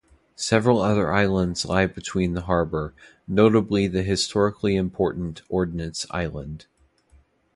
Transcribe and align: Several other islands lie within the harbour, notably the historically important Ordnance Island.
Several 0.35 0.81
other 0.81 1.13
islands 1.13 1.63
lie 1.63 1.85
within 1.85 2.33
the 2.33 2.41
harbour, 2.41 2.95
notably 3.27 3.85
the 3.87 4.01
historically 4.01 4.75
important 4.75 5.43
Ordnance 5.47 6.07
Island. 6.09 6.65